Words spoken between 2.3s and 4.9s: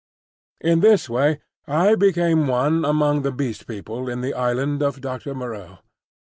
one among the Beast People in the Island